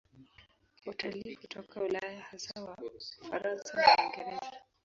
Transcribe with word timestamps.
Watalii 0.85 1.35
hutoka 1.35 1.81
Ulaya, 1.81 2.21
hasa 2.21 2.63
Wafaransa 3.21 3.77
na 3.77 3.87
Waingereza. 4.03 4.53